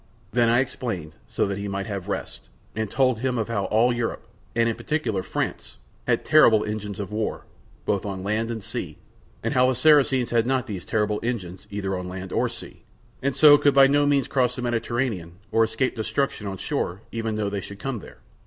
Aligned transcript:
Then 0.31 0.49
I 0.49 0.61
explained, 0.61 1.13
so 1.27 1.45
that 1.45 1.59
he 1.59 1.67
might 1.67 1.85
have 1.85 2.07
rest, 2.07 2.49
and 2.75 2.89
told 2.89 3.19
him 3.19 3.37
how 3.37 3.65
all 3.65 3.93
Europe, 3.93 4.25
and 4.55 4.67
in 4.67 4.75
particular 4.75 5.21
France, 5.21 5.77
had 6.07 6.25
terrible 6.25 6.65
engines 6.65 6.99
of 6.99 7.11
war, 7.11 7.45
both 7.85 8.03
on 8.03 8.23
land 8.23 8.49
and 8.49 8.63
sea; 8.63 8.97
and 9.43 9.53
how 9.53 9.67
the 9.67 9.75
Saracens 9.75 10.31
had 10.31 10.47
not 10.47 10.65
these 10.65 10.85
terrible 10.85 11.19
engines 11.21 11.67
either 11.69 11.95
on 11.95 12.05
sea 12.05 12.33
or 12.33 12.49
land, 12.49 12.77
and 13.21 13.35
so 13.35 13.59
could 13.59 13.75
by 13.75 13.85
no 13.85 14.07
means 14.07 14.27
cross 14.27 14.55
the 14.55 14.63
Mediterranean 14.63 15.33
or 15.51 15.63
escape 15.63 15.95
destruction 15.95 16.47
on 16.47 16.57
shore 16.57 17.03
even 17.11 17.35
though 17.35 17.51
they 17.51 17.61
should 17.61 17.77
come 17.77 17.99
there. 17.99 18.17